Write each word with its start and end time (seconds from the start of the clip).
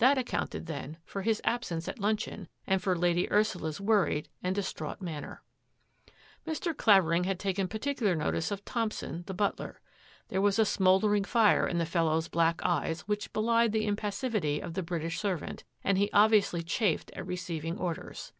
That 0.00 0.22
counted, 0.26 0.66
then, 0.66 0.98
for 1.02 1.22
his 1.22 1.40
absence 1.44 1.88
at 1.88 1.98
luncheon 1.98 2.46
for 2.78 2.94
Lady 2.94 3.32
Ursula's 3.32 3.80
worried 3.80 4.28
and 4.42 4.54
distraught 4.54 4.98
n 5.00 5.22
ner. 5.22 5.40
Mr. 6.46 6.76
Clavering 6.76 7.24
had 7.24 7.38
taken 7.38 7.68
particular 7.68 8.14
notic< 8.14 8.44
Thompson, 8.66 9.24
the 9.26 9.32
butler. 9.32 9.80
There 10.28 10.42
was 10.42 10.58
a 10.58 10.66
smoulde: 10.66 11.26
fire 11.26 11.66
in 11.66 11.78
the 11.78 11.86
fellow's 11.86 12.28
black 12.28 12.60
eyes 12.62 13.08
which 13.08 13.32
belied 13.32 13.72
the 13.72 13.90
passivity 13.94 14.60
of 14.60 14.74
the 14.74 14.82
British 14.82 15.18
servant, 15.18 15.64
and 15.82 15.96
he 15.96 16.10
obvio 16.10 16.62
chafed 16.66 17.10
at 17.16 17.26
receiving 17.26 17.78
orders. 17.78 18.34